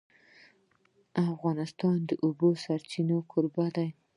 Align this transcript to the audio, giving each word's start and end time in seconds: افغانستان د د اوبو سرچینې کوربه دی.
افغانستان 1.33 1.95
د 2.03 2.07
د 2.09 2.11
اوبو 2.23 2.49
سرچینې 2.63 3.17
کوربه 3.31 3.65
دی. 3.75 3.89